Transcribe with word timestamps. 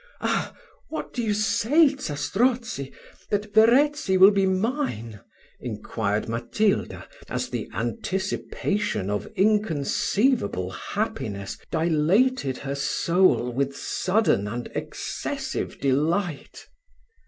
"Ah! 0.19 0.55
what 0.89 1.13
do 1.13 1.21
you 1.21 1.31
say, 1.31 1.89
Zastrozzi, 1.95 2.91
that 3.29 3.53
Verezzi 3.53 4.17
will 4.17 4.31
be 4.31 4.47
mine?" 4.47 5.19
inquired 5.59 6.27
Matilda, 6.27 7.07
as 7.29 7.51
the 7.51 7.69
anticipation 7.71 9.11
of 9.11 9.27
inconceivable 9.35 10.71
happiness 10.71 11.59
dilated 11.69 12.57
her 12.57 12.73
soul 12.73 13.51
with 13.51 13.77
sudden 13.77 14.47
and 14.47 14.71
excessive 14.73 15.79
delight. 15.79 16.65